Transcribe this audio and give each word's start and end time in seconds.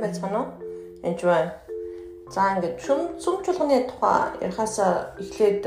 сайн 0.00 0.12
байцгаана 0.12 0.40
уу? 0.40 0.48
Энд 1.02 1.20
байна. 1.22 1.52
За 2.30 2.56
ингээд 2.56 2.80
шүм 2.80 3.00
сүм 3.20 3.44
чуулганы 3.44 3.84
тухай 3.84 4.32
ярихаасаа 4.40 5.12
эхлээд 5.20 5.64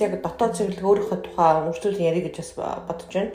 яг 0.00 0.12
дотоод 0.22 0.56
цэвэрлэг 0.56 0.84
өөрийнхөө 0.84 1.18
тухай 1.20 1.50
үргэлжлүүлэн 1.60 2.08
ярих 2.08 2.24
гэж 2.32 2.36
бас 2.40 2.52
бодож 2.88 3.12
байна. 3.12 3.32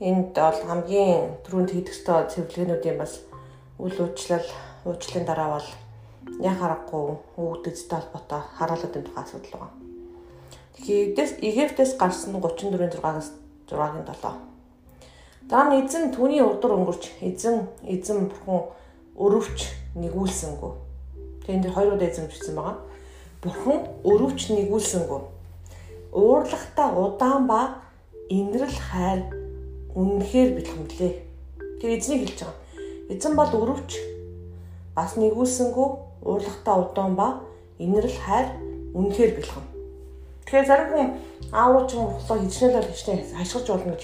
Энд 0.00 0.34
бол 0.38 0.60
хамгийн 0.70 1.42
түрүүнд 1.44 1.70
хийх 1.74 1.90
ёстой 1.90 2.30
цэвэрлэгнүүдийн 2.30 2.98
бас 2.98 3.26
үйл 3.78 3.98
уучлал, 3.98 4.48
уучлалын 4.86 5.26
дараа 5.26 5.58
бол 5.58 5.68
яг 6.40 6.56
харахгүй 6.60 7.04
өвдөцтэй 7.36 7.98
холбоотой 7.98 8.40
хараалуудын 8.54 9.04
тухай 9.04 9.24
асуудал 9.24 9.58
байна. 9.58 9.76
Тэгэхээр 10.78 11.30
Египтээс 11.42 11.98
гарсан 11.98 12.38
34-6-аас 12.38 13.34
6-гийн 13.66 14.06
7 14.06 14.50
Дараа 15.50 15.74
нь 15.74 15.82
эзэн 15.82 16.14
түүний 16.14 16.40
урдуур 16.40 16.78
өнгөрч 16.78 17.18
эзэн 17.20 17.66
эзэн 17.82 18.30
бурхан 18.30 18.78
өрөвч 19.16 19.58
нэгүүлсэнгүү. 19.94 20.72
Тэгээд 21.46 21.64
энэ 21.66 21.74
хоёр 21.74 21.94
удаа 21.94 22.08
эзэмжсэн 22.10 22.54
байгаа. 22.54 22.76
Бурхан 23.42 23.78
өрөвч 24.04 24.40
нэгүүлсэнгүү. 24.54 25.20
Уурлахта 26.12 26.84
удаан 26.94 27.46
ба 27.46 27.82
инрэл 28.28 28.78
хайр 28.90 29.26
үнэнхээр 29.94 30.50
бэлхэмлээ. 30.54 31.12
Тэр 31.80 31.90
эзнийг 31.98 32.28
хэлж 32.28 32.38
байгаа. 32.44 32.58
Эзэн 33.10 33.34
бол 33.34 33.50
өрөвч 33.50 33.90
бас 34.94 35.16
нэгүүлсэнгүү 35.16 35.88
уурлахта 36.22 36.72
удаан 36.78 37.14
ба 37.16 37.40
инрэл 37.78 38.18
хайр 38.26 38.46
үнэнхээр 38.94 39.34
бэлхэм. 39.38 39.66
Тэгэхээр 40.44 40.66
зарим 40.66 40.88
хүн 40.90 41.08
аавч 41.52 41.94
юм 41.94 42.06
болохоо 42.10 42.38
хичнээл 42.38 42.86
хичнээн 42.86 43.38
хашгирч 43.38 43.66
болно 43.70 43.94
гэж 43.94 44.02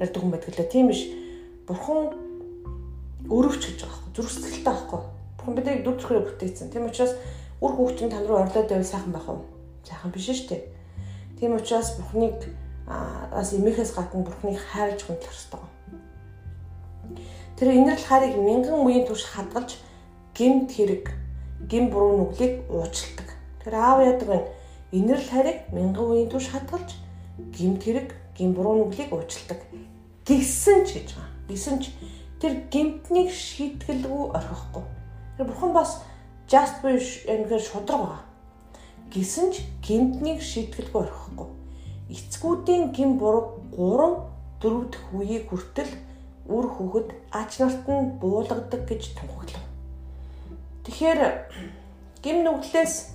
ярьдаг 0.00 0.20
хүн 0.20 0.32
байдаг 0.32 0.52
лээ. 0.56 0.72
Тийм 0.72 0.86
биш. 0.88 1.08
Бурхан 1.68 2.21
өрөвч 3.30 3.62
гэж 3.66 3.78
байгаа 3.82 3.98
байхгүй. 3.98 4.12
Зүрх 4.16 4.30
сэтгэлтэй 4.32 4.64
байхгүй. 4.66 5.00
Бурхан 5.36 5.54
биднийг 5.54 5.84
дүр 5.84 5.96
төрхөөр 5.98 6.26
бүтээсэн. 6.26 6.70
Тийм 6.72 6.86
учраас 6.88 7.14
үр 7.60 7.72
хөвгчн 7.76 8.10
тань 8.10 8.26
руу 8.26 8.42
орлоод 8.42 8.68
байвал 8.68 8.86
сайхан 8.86 9.12
байх 9.12 9.28
уу? 9.28 9.44
Сайхан 9.84 10.10
биш 10.10 10.26
шүү 10.30 10.48
дээ. 10.48 10.62
Тийм 11.38 11.54
учраас 11.58 11.88
Бурханыг 11.98 12.38
бас 12.86 13.52
эмээхээс 13.52 13.92
гадна 13.94 14.24
Бурханыг 14.26 14.58
хайрлж 14.58 15.00
хүндлэх 15.02 15.30
хэрэгтэй. 15.30 15.60
Тэр 17.58 17.68
инэрл 17.78 18.04
хайрыг 18.06 18.34
мянган 18.38 18.82
үеийн 18.82 19.06
турш 19.06 19.24
хадгалж 19.26 19.78
гимт 20.34 20.72
хэрэг, 20.72 21.10
гим 21.70 21.90
буруу 21.90 22.18
нүглийг 22.18 22.66
уучладаг. 22.70 23.28
Тэр 23.62 23.74
аав 23.78 24.02
яадаг 24.02 24.28
вэ? 24.28 24.40
Инэрл 24.90 25.26
хайрыг 25.30 25.58
мянган 25.70 26.10
үеийн 26.10 26.30
турш 26.30 26.50
хадгалж 26.50 26.98
гимт 27.54 27.86
хэрэг, 27.86 28.14
гим 28.34 28.54
буруу 28.54 28.82
нүглийг 28.82 29.12
уучладаг 29.14 29.62
гисэн 30.26 30.86
ч 30.86 31.02
гэж 31.02 31.08
байгаа. 31.18 31.30
Гисэн 31.48 31.76
ч 31.82 31.90
тэр 32.42 32.66
гимтнийг 32.74 33.30
шийтгэлгүй 33.30 34.34
орхихгүй. 34.34 34.82
Тэр 35.38 35.46
бурхан 35.46 35.72
бас 35.72 36.02
just 36.50 36.82
буюу 36.82 36.98
ингээд 36.98 37.62
шудраг 37.62 38.02
байгаа. 38.02 38.22
Гисэн 39.14 39.54
ч 39.54 39.62
гимтнийг 39.78 40.42
шийтгэлгүй 40.42 41.06
орхихгүй. 41.06 41.48
Эцгүүдийн 42.10 42.90
гим 42.90 43.14
буруу 43.22 43.62
3 43.78 44.26
4 44.58 44.90
дэх 44.90 45.02
үеийг 45.14 45.54
хүртэл 45.54 45.92
үр 46.50 46.66
хөвгөд 46.66 47.14
ач 47.30 47.62
нарт 47.62 47.86
нь 47.86 48.18
буулгадаг 48.18 48.90
гэж 48.90 49.14
тунхаглав. 49.14 49.62
Тэгэхээр 50.82 51.20
гим 52.26 52.42
нүглээс 52.42 53.14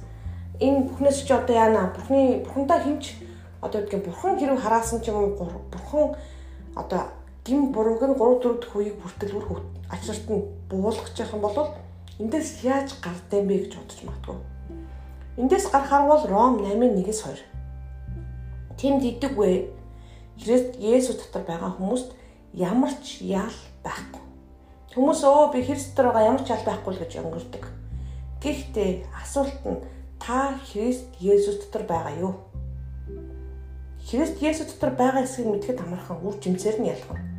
энэ 0.64 0.88
бүхнээс 0.88 1.28
ч 1.28 1.36
одоо 1.36 1.56
яана 1.56 1.92
бурхны 1.92 2.48
бурхандаа 2.48 2.80
хинч 2.80 3.20
одоо 3.60 3.84
үгэн 3.84 4.08
бурхан 4.08 4.40
хэрэг 4.40 4.60
хараасан 4.64 5.04
ч 5.04 5.12
юм 5.12 5.20
уу 5.20 5.36
бурхан 5.68 6.16
одоо 6.80 7.12
гим 7.48 7.72
бурууг 7.72 8.04
нь 8.04 8.20
3 8.20 8.44
4 8.44 8.60
дэх 8.60 8.76
үеийг 8.76 9.00
бүртэл 9.00 9.40
үр 9.40 9.46
хөвт 9.48 9.68
ачаарт 9.88 10.28
нь 10.28 10.44
буулгах 10.68 11.16
гэх 11.16 11.32
юм 11.32 11.42
бол 11.48 11.72
эндээс 12.20 12.68
яаж 12.68 13.00
гардаа 13.00 13.42
бэ 13.48 13.56
гэж 13.64 13.74
бодож 13.80 14.00
магадгүй. 14.04 14.38
Эндээс 15.40 15.66
гарахаар 15.72 16.06
бол 16.12 16.24
Ром 16.28 16.54
8:1-с 16.60 17.24
2. 17.24 17.40
Тэнд 18.76 19.02
идэггүй 19.06 19.72
Христ 20.42 20.76
Есүс 20.76 21.24
дотор 21.24 21.48
байгаа 21.48 21.72
хүмүүст 21.80 22.12
ямар 22.54 22.92
ч 23.00 23.24
ял 23.24 23.56
байхгүй. 23.86 24.22
Хүмүүс 24.92 25.22
өө 25.24 25.54
би 25.54 25.64
Христ 25.64 25.96
дотор 25.96 26.12
байгаа 26.12 26.30
ямар 26.36 26.44
ч 26.44 26.52
ял 26.52 26.68
байхгүй 26.68 26.92
л 26.94 27.02
гэж 27.02 27.12
өнгөрдөг. 27.24 27.64
Гэхдээ 28.44 28.92
асуулт 29.24 29.62
нь 29.64 29.82
та 30.20 30.58
Христ 30.68 31.08
Есүс 31.22 31.64
дотор 31.64 31.88
байгаа 31.88 32.14
юу? 32.18 32.34
Христ 34.04 34.42
Есүс 34.42 34.74
дотор 34.74 34.98
байгаа 34.98 35.24
эсгийг 35.24 35.48
мэдхэд 35.48 35.82
амархан 35.86 36.22
үр 36.26 36.36
жимсээр 36.42 36.82
нь 36.82 36.92
ялгав. 36.92 37.37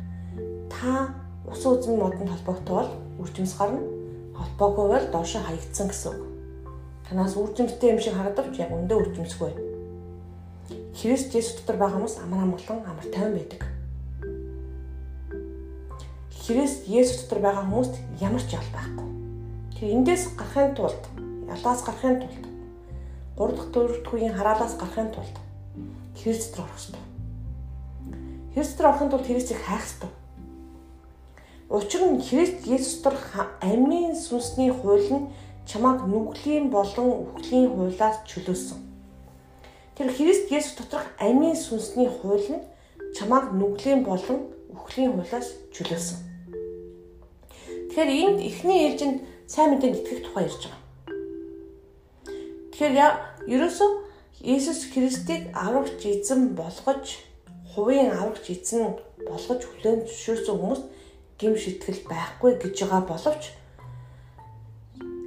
Та 0.79 1.11
ус 1.43 1.65
үзэн 1.67 1.99
модонд 1.99 2.31
холбогтой 2.31 2.75
бол 2.75 2.91
үр 3.19 3.29
жимс 3.35 3.51
гарна. 3.59 3.83
Холбоогүй 4.31 4.87
бол 4.87 5.07
доошо 5.11 5.43
хаягдсан 5.43 5.91
гэсэн 5.91 6.15
үг. 6.15 6.21
Танаас 7.03 7.35
үр 7.35 7.51
жимстэй 7.51 7.91
юм 7.91 7.99
шиг 7.99 8.15
харагдавч 8.15 8.55
яг 8.63 8.71
өндөө 8.71 8.95
үр 8.95 9.09
жимсгүй. 9.11 9.51
Христ 10.95 11.35
Есүс 11.35 11.59
дотор 11.59 11.75
байгаа 11.83 11.99
хүмүүс 11.99 12.15
амар 12.23 12.45
амгалан 12.47 12.79
амар 12.87 13.07
тайван 13.11 13.35
байдаг. 13.35 13.61
Христ 16.47 16.87
Есүс 16.87 17.27
дотор 17.27 17.43
байгаа 17.43 17.67
хүмүүст 17.67 17.99
ямар 18.23 18.39
ч 18.39 18.55
ял 18.55 18.69
байхгүй. 18.71 19.07
Тэр 19.75 19.91
эндээс 19.99 20.31
гарахын 20.39 20.75
тулд, 20.79 21.03
ялаас 21.43 21.83
гарахын 21.83 22.23
тулд, 22.23 22.45
3 23.35 23.51
дахь 23.51 23.71
4 23.75 23.99
дахь 23.99 24.13
үеийн 24.15 24.35
хараалаас 24.35 24.79
гарахын 24.79 25.11
тулд 25.11 25.35
Христ 26.15 26.55
рүү 26.55 26.63
орох 26.63 26.79
хэрэгтэй. 26.79 27.05
Христ 28.55 28.79
рүү 28.79 28.89
орохын 28.91 29.11
тулд 29.11 29.27
Христийг 29.27 29.59
хайх 29.59 29.83
хэрэгтэй. 29.83 30.18
Учир 31.69 32.01
нь 32.01 32.17
Христ 32.17 32.65
Есүс 32.65 33.03
дор 33.03 33.13
амийн 33.61 34.15
сүнсний 34.17 34.71
хууль 34.73 35.05
нь 35.13 35.29
чамайг 35.69 36.01
нүглийн 36.01 36.73
болон 36.73 37.29
үхлийн 37.29 37.69
хуулиас 37.69 38.25
чөлөөсөн. 38.25 38.79
Тэр 39.93 40.09
Христ 40.09 40.49
Есүс 40.49 40.73
доторх 40.81 41.05
амийн 41.21 41.53
сүнсний 41.53 42.09
хууль 42.09 42.49
нь 42.49 42.65
чамайг 43.13 43.53
нүглийн 43.53 44.01
болон 44.01 44.49
үхлийн 44.73 45.13
хуулиас 45.13 45.53
чөлөөсөн. 45.69 46.17
Тэгэхээр 47.93 48.09
энд 48.17 48.39
эхний 48.49 48.79
ээлжинд 48.89 49.17
сайн 49.45 49.77
мэдээнд 49.77 49.97
итгэх 50.01 50.25
тухай 50.25 50.49
ярьж 50.49 50.63
байгаа. 50.65 50.81
Тэгэхээр 52.73 53.13
ерөөсөө 53.45 53.89
Иесус 54.41 54.89
Христийг 54.89 55.53
аврагч 55.53 56.01
эзэн 56.01 56.57
болгож, 56.57 57.21
хувийн 57.77 58.09
аврагч 58.09 58.57
эзэн 58.57 58.97
болгож 59.29 59.61
хүлээн 59.69 60.09
зөвшөөрсөн 60.09 60.57
хүмүүс 60.57 60.81
гим 61.39 61.55
шитгэл 61.55 62.03
байхгүй 62.11 62.59
гэж 62.59 62.75
байгаа 62.83 63.03
боловч 63.07 63.43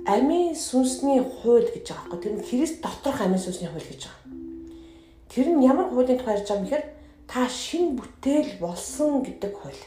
амийн 0.07 0.55
сүнсний 0.55 1.23
хууль 1.23 1.69
гэж 1.73 1.89
байгаа 1.89 2.09
байхгүй. 2.11 2.21
Тэр 2.23 2.35
нь 2.37 2.47
Христ 2.47 2.77
доторх 2.85 3.21
амийн 3.23 3.41
сүнсний 3.41 3.71
хууль 3.71 3.89
гэж 3.89 4.03
байгаа. 4.07 4.21
Тэр 5.33 5.47
нь 5.57 5.65
ямар 5.65 5.89
хуулийн 5.89 6.19
тухай 6.19 6.37
ярьж 6.37 6.49
байгаа 6.49 6.61
юм 6.61 6.67
гэхээр 6.69 6.85
та 7.31 7.49
шин 7.49 7.97
бүтээл 7.97 8.61
болсон 8.61 9.23
гэдэг 9.23 9.53
хууль. 9.57 9.83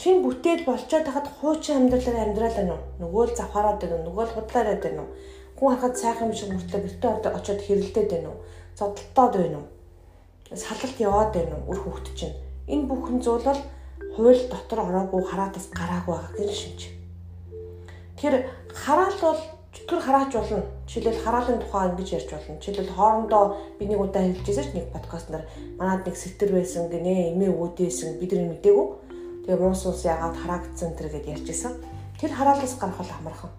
Шин 0.00 0.26
бүтээл 0.26 0.66
болчоод 0.66 1.06
хахад 1.06 1.28
хуучин 1.38 1.76
амьдралаар 1.86 2.26
амьдрал 2.26 2.56
байна 2.56 2.74
уу? 2.74 2.84
Нөгөө 3.00 3.24
л 3.30 3.36
завхаараад 3.38 3.78
байна 3.80 3.96
уу? 3.96 4.06
Нөгөө 4.10 4.24
л 4.26 4.34
худлаараад 4.34 4.80
байна 4.82 5.00
уу? 5.06 5.10
Хүн 5.56 5.68
харахад 5.70 5.96
сайхан 5.96 6.28
юм 6.28 6.36
шиг 6.36 6.50
мөртлөө 6.52 6.80
гэртээ 6.82 7.10
ордог 7.14 7.32
очиод 7.36 7.60
хэрэлдээд 7.62 8.10
байна 8.10 8.28
уу? 8.34 8.38
Зодтолтоод 8.76 9.34
байна 9.40 9.58
уу? 9.62 9.68
Салалт 10.52 10.98
яваад 11.00 11.30
байна 11.32 11.54
уу? 11.56 11.64
Үр 11.70 11.78
хөвгт 11.80 12.06
чинь. 12.18 12.36
Энэ 12.68 12.88
бүхэн 12.90 13.18
зүйл 13.24 13.44
бол 13.46 13.60
хууль 14.16 14.48
дотор 14.48 14.80
ороогүй 14.80 15.22
хараатаас 15.28 15.68
гараагүй 15.76 16.14
байгаа 16.16 16.32
гэн 16.36 16.52
шинж. 16.52 16.80
Тэр 18.16 18.48
хараал 18.72 19.16
бол 19.20 19.40
тэр 19.76 20.00
хараач 20.00 20.32
болно. 20.32 20.64
Жишээлбэл 20.88 21.20
хараалын 21.20 21.60
тухай 21.60 21.88
ингэж 21.90 22.08
ярьж 22.16 22.30
болно. 22.32 22.56
Жишээлбэл 22.56 22.96
хоорондоо 22.96 23.44
би 23.78 23.84
нэг 23.84 24.00
удаа 24.00 24.24
хэлжсэн 24.24 24.64
ч 24.64 24.68
нэг 24.72 24.88
подкаст 24.88 25.28
нар 25.28 25.44
манад 25.76 26.08
нэг 26.08 26.16
сэтэр 26.16 26.50
байсан 26.56 26.88
гинэ, 26.88 27.36
эмээ 27.36 27.52
өвдөөсөн 27.52 28.16
бид 28.16 28.32
нар 28.32 28.48
мэдээгүй. 28.56 28.86
Тэгээ 29.44 29.60
муус 29.60 29.84
ус 29.84 30.00
яагаад 30.08 30.36
хараагдсан 30.40 30.96
тэр 30.96 31.12
гэдээ 31.12 31.36
ярьжсэн. 31.36 31.76
Тэр 32.16 32.32
хараалаас 32.32 32.74
гарах 32.80 32.96
бол 32.96 33.12
амархан. 33.20 33.52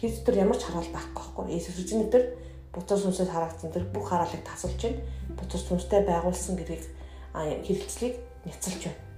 Христ 0.00 0.24
төр 0.24 0.40
ямар 0.40 0.56
ч 0.56 0.64
хараал 0.64 0.88
байхгүй 0.88 1.44
байхгүй. 1.44 1.44
Иесус 1.52 1.76
эзэн 1.76 2.08
өдөр 2.08 2.24
бутар 2.72 2.98
сүнсээс 2.98 3.28
хараагдсан 3.28 3.68
тэр 3.68 3.84
бүх 3.92 4.08
хараалыг 4.08 4.40
тасалж 4.48 4.80
байна. 4.80 5.04
Бутар 5.36 5.60
сүнстэй 5.60 6.00
байгуулсан 6.08 6.56
гэдгийг 6.56 6.88
хэрэгцлийг 7.36 8.14
няцалж 8.48 8.88
байна. 8.88 9.09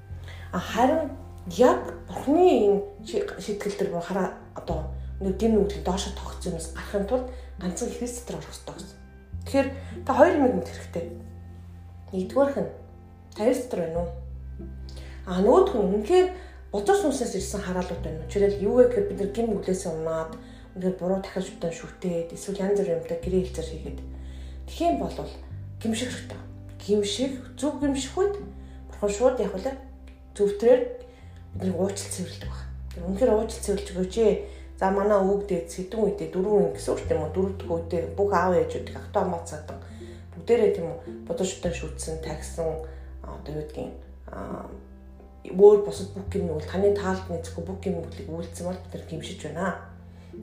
Харин 0.53 1.11
яг 1.49 1.81
Бурхны 2.09 2.45
энэ 2.45 2.81
шийтгэл 3.41 3.73
төр 3.73 4.01
хараа 4.05 4.37
одоо 4.55 4.93
нэг 5.21 5.41
дэм 5.41 5.57
нүглийн 5.57 5.85
доошо 5.85 6.13
тогтсон 6.13 6.53
юмс 6.53 6.77
гарахын 6.77 7.09
тулд 7.09 7.27
ганцхан 7.59 7.89
Христ 7.89 8.29
дотор 8.29 8.45
орох 8.45 8.53
хэрэгтэй 8.53 8.75
гэсэн. 8.77 8.99
Тэгэхээр 9.45 9.69
та 10.05 10.13
хоёр 10.13 10.35
юм 10.37 10.45
мэд 10.61 10.69
хэрэгтэй. 10.69 11.05
Нэгдүгээрх 12.13 12.57
нь 12.61 12.71
та 13.33 13.45
Христ 13.49 13.65
дотор 13.65 13.81
байна 13.81 14.01
уу? 14.05 14.11
А 15.25 15.41
нөгөөх 15.41 15.73
нь 15.73 15.89
үнэхээр 15.89 16.29
бутар 16.69 16.97
сүнсээс 17.01 17.33
ирсэн 17.33 17.61
хараалууд 17.65 18.03
байна 18.05 18.21
уу? 18.21 18.29
Жишээлбэл 18.29 18.67
юу 18.69 18.75
вэ 18.77 18.85
гэхээр 18.93 19.09
бид 19.09 19.19
нар 19.25 19.33
гин 19.33 19.49
нүглээсээ 19.57 19.93
унаад 19.97 20.33
ингээд 20.77 21.01
буруу 21.01 21.21
дахиж 21.25 21.49
удаан 21.57 21.73
шүтээд 21.73 22.29
эсвэл 22.37 22.61
янз 22.61 22.77
бүрийн 22.77 23.01
юмтай 23.01 23.19
гэрээ 23.25 23.43
хэлцэр 23.49 23.69
хийгээд 23.73 24.01
тэгэх 24.69 24.85
юм 24.85 24.97
бол 25.01 25.17
гимших 25.81 26.11
хэрэгтэй. 26.13 26.41
Гимших 26.77 27.33
зөв 27.57 27.73
гимших 27.81 28.15
үед 28.21 28.35
бурхан 28.89 29.11
шууд 29.17 29.41
яг 29.41 29.57
үлээ 29.57 29.92
зөвтрээр 30.37 30.81
бидний 31.55 31.77
уучлал 31.77 32.13
цэвэрлдэг 32.13 32.49
баг. 32.49 32.63
Тэр 32.93 33.05
үнэхээр 33.07 33.33
уучлал 33.33 33.65
цэвэрлж 33.65 33.89
өгөөч 33.93 34.17
ээ. 34.19 34.35
За 34.81 34.91
манай 34.91 35.21
өвгдээ 35.21 35.69
сэдвэн 35.69 36.03
үедээ 36.03 36.29
дөрөв 36.35 36.75
ингэсэн 36.75 36.93
үг 36.93 37.03
тийм 37.07 37.23
үү 37.23 37.33
дөрөв 37.37 37.55
дэх 37.55 37.71
үедээ 37.71 38.03
бүх 38.19 38.31
аав 38.35 38.53
ээжүүдийг 38.59 38.97
автомат 38.99 39.47
цаадан 39.47 39.79
бүгдээрээ 40.35 40.71
тийм 40.75 40.87
үү 40.91 40.99
бодолчтой 41.29 41.73
шүтсэн 41.73 42.19
тагсан 42.19 42.83
одоо 43.23 43.53
юу 43.53 43.63
гэдгийг 43.63 43.95
аа 44.33 44.67
өөр 45.51 45.87
бусад 45.87 46.11
бүх 46.15 46.35
юм 46.35 46.51
бол 46.51 46.67
таны 46.67 46.95
таалд 46.95 47.27
нэцэхгүй 47.31 47.65
бүх 47.67 47.83
юм 47.87 48.03
бүлийг 48.03 48.31
үйлдсэн 48.31 48.67
бол 48.67 48.79
бид 48.79 48.95
нар 48.95 49.05
гимшиж 49.11 49.41
байна. 49.43 49.79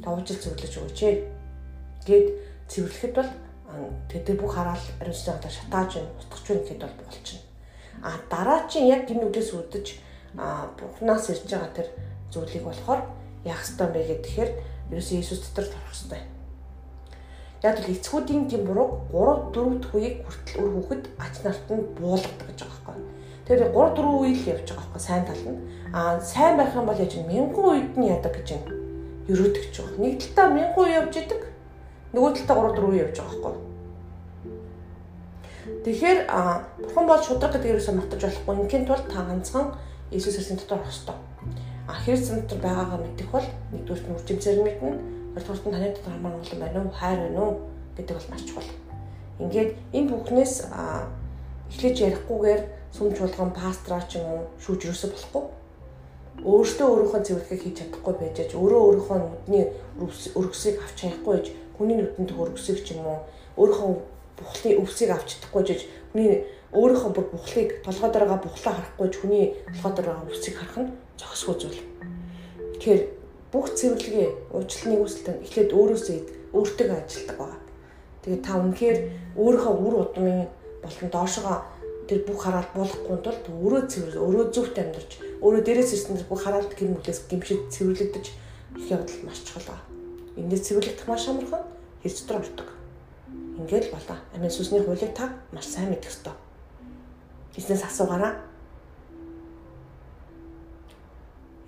Та 0.04 0.08
уучлал 0.12 0.40
зөвлөж 0.40 0.74
өгөөч. 0.76 1.00
Гээд 2.08 2.28
цэвэрлэхэд 2.68 3.14
бол 3.16 3.32
тэр 4.12 4.38
бүх 4.40 4.52
хараал 4.54 4.86
ариунсны 5.00 5.34
одоо 5.34 5.52
шатааж 5.52 5.92
байна, 6.00 6.12
утгах 6.20 6.44
байна 6.48 6.64
гэхэд 6.64 6.84
бол 6.84 6.96
болчихно. 7.00 7.49
А 8.04 8.16
дараа 8.30 8.68
чинь 8.70 8.88
яг 8.88 9.08
гин 9.08 9.28
үдээс 9.28 9.52
үдэж 9.54 9.88
а 10.38 10.70
бурхнаас 10.78 11.30
ирж 11.30 11.50
байгаа 11.52 11.72
тэр 11.76 11.88
зүйлийг 12.32 12.64
болохоор 12.64 13.02
яах 13.44 13.64
ёстой 13.66 13.88
бэ 13.92 14.24
гэхээр 14.24 14.52
ерөөсөө 14.92 15.18
Иесус 15.18 15.40
дотор 15.44 15.66
орох 15.68 15.92
ёстой. 15.92 16.22
Яг 17.64 17.76
л 17.80 17.92
эцгүүдийн 17.92 18.48
тийм 18.48 18.64
буруу 18.64 19.04
3 19.12 19.52
4 19.52 19.84
дэх 19.84 19.92
үеийг 19.96 20.16
хүртэл 20.24 20.62
өр 20.64 20.72
хүүхэд 20.80 21.04
ач 21.20 21.36
нарт 21.44 21.68
нь 21.68 21.84
буулгадаг 22.00 22.48
гэж 22.48 22.60
байгаа 22.64 22.84
байхгүй. 22.88 22.98
Тэр 23.44 23.60
3 23.68 24.00
4 24.00 24.16
үе 24.16 24.32
л 24.32 24.48
явж 24.54 24.68
байгаа 24.70 24.88
байхгүй 24.88 25.02
сайн 25.04 25.24
тал 25.28 25.44
нь. 25.44 25.60
Аа 25.92 26.22
сайн 26.24 26.56
байх 26.56 26.72
юм 26.72 26.88
бол 26.88 27.04
яаж 27.04 27.14
мянган 27.20 27.66
үед 27.68 27.94
нь 28.00 28.08
яадаг 28.08 28.34
гэж 28.38 28.48
юм. 28.56 28.64
Ерөөдөг 29.28 29.66
ч 29.74 29.76
байгаа. 29.84 30.00
Нэг 30.00 30.14
талтаа 30.24 30.48
мянган 30.56 30.84
үе 30.88 30.96
явж 31.04 31.14
идэг. 31.20 31.42
Нөгөө 32.16 32.32
талтаа 32.38 32.56
3 32.64 32.80
4 32.80 32.88
үе 32.88 33.00
явж 33.04 33.18
байгаа 33.20 33.40
байхгүй. 33.44 33.69
Тэгэхээр 35.86 36.20
бурхан 36.84 37.06
бол 37.08 37.22
шудраг 37.24 37.52
гэдэг 37.56 37.72
ерөөсөө 37.80 37.96
мартаж 37.96 38.22
болохгүй. 38.24 38.56
Ингийн 38.60 38.86
тулд 38.86 39.06
та 39.08 39.24
ганцхан 39.24 39.76
Иесус 40.12 40.36
Христосийн 40.36 40.60
дотор 40.60 40.80
орох 40.80 40.92
ёстой. 40.92 41.18
А 41.88 41.94
Христ 41.94 42.30
дотор 42.34 42.60
байгаагаа 42.60 43.00
мэдэх 43.00 43.30
бол 43.32 43.48
нэгдүгээр 43.72 44.08
нь 44.08 44.16
үржимсээр 44.16 44.60
мэднэ. 44.60 44.92
Хоёрдугаар 45.40 45.68
нь 45.68 45.74
таны 45.74 45.90
дотор 45.96 46.14
хамаар 46.14 46.36
олон 46.42 46.60
байна 46.60 46.80
уу? 46.84 46.92
Хайр 46.92 47.20
байна 47.24 47.42
уу? 47.42 47.56
гэдэг 48.00 48.16
бол 48.16 48.32
маш 48.32 48.44
чухал. 48.48 48.72
Ингээд 49.40 49.72
энэ 49.94 50.10
бүхнээс 50.12 50.54
эхлэж 51.70 51.96
ярихгүйгээр 52.08 52.62
сүм 52.96 53.14
чуулган 53.16 53.52
пастраа 53.52 54.02
ч 54.08 54.20
юм 54.20 54.28
уу 54.28 54.42
шүүж 54.64 54.80
юусоо 54.88 55.10
болохгүй. 55.12 55.44
Өөртөө 56.40 56.88
өөрийнхөө 56.88 57.22
цэвэрлэгийг 57.28 57.62
хийж 57.64 57.76
чадахгүй 57.80 58.14
байж 58.16 58.36
аж 58.40 58.52
өөрөө 58.56 58.82
өөрийнхөө 58.88 59.18
нүдний 59.20 59.66
өргөсийг 60.40 60.80
авч 60.80 60.96
чадахгүй 61.04 61.32
байж 61.36 61.48
хүний 61.76 61.98
нүдэнд 62.00 62.32
өргөсийг 62.32 62.80
ч 62.88 62.96
юм 62.96 63.04
уу 63.04 63.20
өөрийнхөө 63.60 63.92
бухлын 64.40 64.80
өвсийг 64.82 65.12
авч 65.12 65.28
чадахгүй 65.36 65.64
жиж 65.68 65.82
хүний 66.16 66.48
өөрийнхөө 66.74 67.12
бүр 67.14 67.28
бухлыг 67.34 67.70
толгой 67.86 68.10
дээрээ 68.10 68.40
бухлаа 68.40 68.74
харахгүй 68.74 69.08
ч 69.12 69.16
хүний 69.20 69.46
толгой 69.70 69.94
дээрээ 69.94 70.26
өвсийг 70.26 70.56
харах 70.58 70.78
нь 70.80 70.94
зохисгүй 71.20 71.56
зүйл. 71.60 71.82
Тэгэхээр 72.80 73.02
бүх 73.52 73.66
цэвэрлэгээ 73.74 74.28
уучлалын 74.54 75.02
үүсэлтэн 75.02 75.38
эхлээд 75.44 75.70
өөрөөсөө 75.74 76.18
өөртөө 76.54 76.88
ажилтдаг 76.94 77.38
байгаа. 77.38 77.62
Тэгээд 78.22 78.46
та 78.46 78.54
үнэхээр 78.62 78.98
өөрийнхөө 79.42 79.76
үр 79.86 79.96
удмын 80.06 80.40
болон 80.86 81.10
доошогоо 81.10 81.58
тэр 82.08 82.20
бүх 82.26 82.40
хараалт 82.46 82.72
болохгүй 82.74 83.18
тулд 83.26 83.46
өөрөө 83.50 83.82
цэвэр 83.90 84.16
өөрөө 84.18 84.46
зөвхт 84.54 84.78
амьдарч 84.78 85.12
өөрөө 85.42 85.62
дээрээс 85.66 85.94
ирсэн 85.94 86.18
бүх 86.30 86.42
хараалт 86.42 86.74
бүлээс 86.74 87.20
гимшид 87.30 87.70
цэвэрлэгдэж 87.74 88.26
их 88.78 88.86
явдал 88.90 89.22
маш 89.26 89.40
чухал 89.46 89.66
байна. 89.70 89.86
Эндээс 90.38 90.66
цэвэрлэгдэх 90.70 91.06
маш 91.10 91.24
амархан 91.30 91.64
хэрэг 92.02 92.18
дотор 92.18 92.42
ордог. 92.42 92.79
Ингээд 93.60 93.90
л 93.90 93.94
болоо. 93.96 94.18
Амин 94.34 94.52
сүсний 94.52 94.82
хуулийг 94.84 95.14
та 95.14 95.30
маш 95.52 95.68
сайн 95.68 95.90
мэдэх 95.90 96.12
ёстой. 96.12 96.34
Бизнес 97.56 97.84
асуугаараа. 97.84 98.40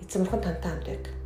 Эцэмхэн 0.00 0.40
тантай 0.40 0.70
хамт 0.70 0.86
байдаг. 0.86 1.21